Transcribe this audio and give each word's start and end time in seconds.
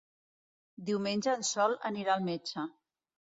Diumenge 0.87 1.35
en 1.41 1.45
Sol 1.51 1.77
anirà 1.91 2.17
al 2.17 2.25
metge. 2.31 2.65